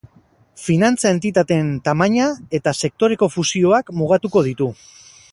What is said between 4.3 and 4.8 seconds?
ditu.